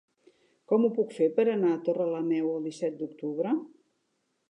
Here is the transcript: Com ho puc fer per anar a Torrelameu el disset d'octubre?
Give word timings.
Com 0.71 0.87
ho 0.87 0.91
puc 0.95 1.13
fer 1.17 1.27
per 1.35 1.45
anar 1.53 1.71
a 1.75 1.83
Torrelameu 1.91 2.51
el 2.57 2.69
disset 2.71 3.01
d'octubre? 3.03 3.57